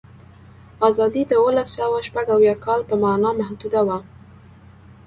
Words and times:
آزادي 0.87 1.23
د 1.27 1.31
اوولسسوهشپږاویا 1.41 2.55
کال 2.65 2.81
په 2.89 2.95
معنا 3.03 3.29
محدوده 3.39 3.81
وه. 3.87 3.97